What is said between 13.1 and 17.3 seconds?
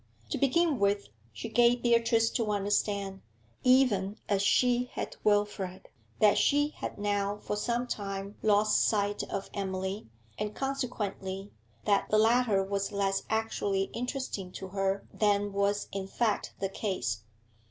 actually interesting to her than was in fact the case.